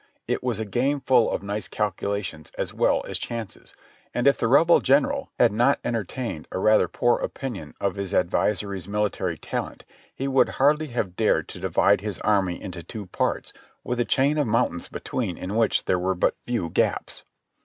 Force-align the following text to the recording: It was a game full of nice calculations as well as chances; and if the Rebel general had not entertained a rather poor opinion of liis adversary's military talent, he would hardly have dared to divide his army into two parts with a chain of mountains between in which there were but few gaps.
It 0.27 0.41
was 0.43 0.57
a 0.59 0.65
game 0.65 0.99
full 1.01 1.29
of 1.29 1.43
nice 1.43 1.67
calculations 1.67 2.51
as 2.57 2.73
well 2.73 3.05
as 3.05 3.19
chances; 3.19 3.75
and 4.15 4.25
if 4.25 4.35
the 4.35 4.47
Rebel 4.47 4.79
general 4.79 5.29
had 5.39 5.51
not 5.51 5.79
entertained 5.83 6.47
a 6.51 6.57
rather 6.57 6.87
poor 6.87 7.19
opinion 7.19 7.75
of 7.79 7.93
liis 7.93 8.11
adversary's 8.11 8.87
military 8.87 9.37
talent, 9.37 9.85
he 10.15 10.27
would 10.27 10.49
hardly 10.57 10.87
have 10.87 11.15
dared 11.15 11.47
to 11.49 11.59
divide 11.59 12.01
his 12.01 12.17
army 12.21 12.59
into 12.59 12.81
two 12.81 13.05
parts 13.05 13.53
with 13.83 13.99
a 13.99 14.03
chain 14.05 14.39
of 14.39 14.47
mountains 14.47 14.87
between 14.87 15.37
in 15.37 15.55
which 15.55 15.85
there 15.85 15.99
were 15.99 16.15
but 16.15 16.35
few 16.47 16.71
gaps. 16.71 17.23